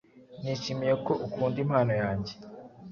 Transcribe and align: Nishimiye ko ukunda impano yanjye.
Nishimiye 0.41 0.93
ko 1.05 1.13
ukunda 1.25 1.57
impano 1.65 1.93
yanjye. 2.01 2.33